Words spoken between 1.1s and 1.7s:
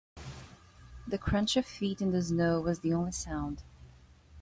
crunch of